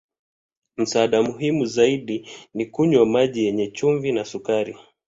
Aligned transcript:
Msaada 0.77 1.23
muhimu 1.23 1.65
zaidi 1.65 2.29
ni 2.53 2.65
kunywa 2.65 3.05
maji 3.05 3.45
yenye 3.45 3.67
chumvi 3.71 4.11
na 4.11 4.25
sukari. 4.25 4.77